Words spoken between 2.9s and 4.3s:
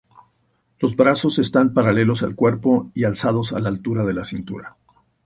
y alzados a la altura de la